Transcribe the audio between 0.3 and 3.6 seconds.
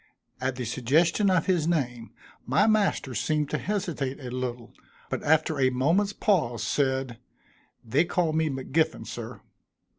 At the suggestion of his name, my master seemed to